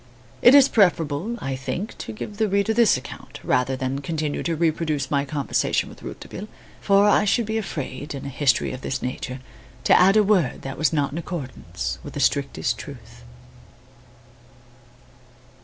It 0.41 0.55
is 0.55 0.67
preferable, 0.67 1.35
I 1.41 1.55
think, 1.55 1.95
to 1.99 2.11
give 2.11 2.37
the 2.37 2.47
reader 2.49 2.73
this 2.73 2.97
account, 2.97 3.39
rather 3.43 3.75
than 3.75 4.01
continue 4.01 4.41
to 4.41 4.55
reproduce 4.55 5.11
my 5.11 5.25
conversation 5.25 5.89
with 5.89 6.01
Rouletabille; 6.01 6.47
for 6.79 7.07
I 7.07 7.23
should 7.23 7.45
be 7.45 7.59
afraid, 7.59 8.15
in 8.15 8.25
a 8.25 8.29
history 8.29 8.73
of 8.73 8.81
this 8.81 9.03
nature, 9.03 9.41
to 9.83 9.93
add 9.99 10.17
a 10.17 10.23
word 10.23 10.63
that 10.63 10.79
was 10.79 10.91
not 10.91 11.11
in 11.11 11.19
accordance 11.19 11.99
with 12.03 12.15
the 12.15 12.19
strictest 12.19 12.79
truth. 12.79 13.21